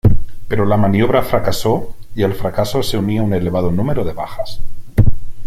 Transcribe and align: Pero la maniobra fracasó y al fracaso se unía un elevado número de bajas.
Pero 0.47 0.65
la 0.65 0.77
maniobra 0.77 1.21
fracasó 1.21 1.95
y 2.15 2.23
al 2.23 2.33
fracaso 2.33 2.81
se 2.81 2.97
unía 2.97 3.21
un 3.21 3.35
elevado 3.35 3.69
número 3.71 4.03
de 4.03 4.13
bajas. 4.13 4.59